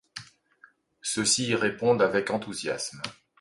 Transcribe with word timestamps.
Ceux-ci 1.03 1.49
y 1.49 1.53
répondent 1.53 2.01
avec 2.01 2.31
enthousiasme. 2.31 2.99